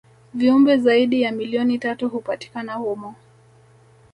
[0.33, 3.15] viumbe zaidi ya milioni tatu hupatikana humo